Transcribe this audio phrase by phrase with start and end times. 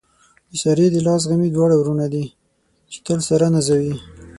[0.49, 2.25] د سارې د لاس غمي دواړه وروڼه دي،
[2.91, 3.95] چې تل ساره نازوي.